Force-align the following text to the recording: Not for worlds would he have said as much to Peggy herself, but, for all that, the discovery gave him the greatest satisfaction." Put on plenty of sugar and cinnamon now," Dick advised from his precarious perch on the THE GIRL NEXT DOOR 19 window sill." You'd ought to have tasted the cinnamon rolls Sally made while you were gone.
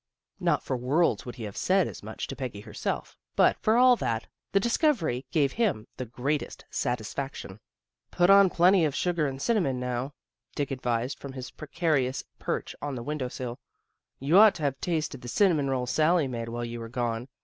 Not 0.39 0.63
for 0.63 0.75
worlds 0.75 1.27
would 1.27 1.35
he 1.35 1.43
have 1.43 1.55
said 1.55 1.87
as 1.87 2.01
much 2.01 2.25
to 2.25 2.35
Peggy 2.35 2.59
herself, 2.61 3.15
but, 3.35 3.55
for 3.61 3.77
all 3.77 3.95
that, 3.97 4.25
the 4.51 4.59
discovery 4.59 5.27
gave 5.29 5.51
him 5.51 5.85
the 5.97 6.07
greatest 6.07 6.65
satisfaction." 6.71 7.59
Put 8.09 8.31
on 8.31 8.49
plenty 8.49 8.83
of 8.83 8.95
sugar 8.95 9.27
and 9.27 9.39
cinnamon 9.39 9.79
now," 9.79 10.15
Dick 10.55 10.71
advised 10.71 11.19
from 11.19 11.33
his 11.33 11.51
precarious 11.51 12.23
perch 12.39 12.75
on 12.81 12.95
the 12.95 13.03
THE 13.03 13.05
GIRL 13.05 13.15
NEXT 13.19 13.37
DOOR 13.37 13.45
19 13.45 13.47
window 13.49 13.57
sill." 13.59 13.59
You'd 14.27 14.37
ought 14.39 14.55
to 14.55 14.63
have 14.63 14.81
tasted 14.81 15.21
the 15.21 15.27
cinnamon 15.27 15.69
rolls 15.69 15.91
Sally 15.91 16.27
made 16.27 16.49
while 16.49 16.65
you 16.65 16.79
were 16.79 16.89
gone. 16.89 17.27